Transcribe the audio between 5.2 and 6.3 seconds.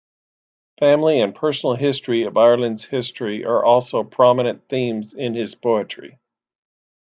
his poetry.